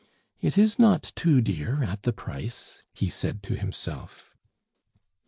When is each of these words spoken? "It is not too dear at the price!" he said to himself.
"It 0.39 0.57
is 0.57 0.79
not 0.79 1.11
too 1.15 1.41
dear 1.41 1.83
at 1.83 2.01
the 2.01 2.11
price!" 2.11 2.81
he 2.91 3.07
said 3.07 3.43
to 3.43 3.55
himself. 3.55 4.35